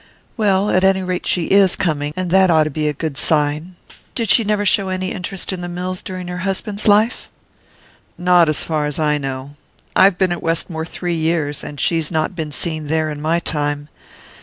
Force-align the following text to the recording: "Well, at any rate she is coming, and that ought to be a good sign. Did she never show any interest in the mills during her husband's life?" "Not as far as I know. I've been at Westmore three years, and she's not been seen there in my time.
"Well, 0.35 0.71
at 0.71 0.83
any 0.83 1.03
rate 1.03 1.27
she 1.27 1.45
is 1.51 1.75
coming, 1.75 2.11
and 2.15 2.31
that 2.31 2.49
ought 2.49 2.63
to 2.63 2.71
be 2.71 2.87
a 2.87 2.91
good 2.93 3.19
sign. 3.19 3.75
Did 4.15 4.29
she 4.31 4.43
never 4.43 4.65
show 4.65 4.89
any 4.89 5.11
interest 5.11 5.53
in 5.53 5.61
the 5.61 5.69
mills 5.69 6.01
during 6.01 6.27
her 6.27 6.39
husband's 6.39 6.87
life?" 6.87 7.29
"Not 8.17 8.49
as 8.49 8.65
far 8.65 8.87
as 8.87 8.97
I 8.97 9.19
know. 9.19 9.57
I've 9.95 10.17
been 10.17 10.31
at 10.31 10.41
Westmore 10.41 10.87
three 10.87 11.13
years, 11.13 11.63
and 11.63 11.79
she's 11.79 12.09
not 12.09 12.35
been 12.35 12.51
seen 12.51 12.87
there 12.87 13.11
in 13.11 13.21
my 13.21 13.37
time. 13.37 13.89